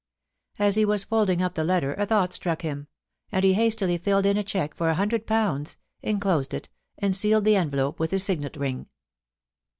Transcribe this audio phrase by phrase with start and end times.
[0.57, 2.87] As he was folding up the letter a thought struck him,
[3.31, 7.45] and he hastily filled in a cheque for a hundred pounds, enclosed it, and sealed
[7.45, 8.87] the envelope with his signet ring.